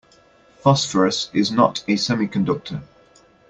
Phosphorus 0.63 1.29
is 1.31 1.51
not 1.51 1.81
a 1.87 1.91
semiconductor. 1.93 2.81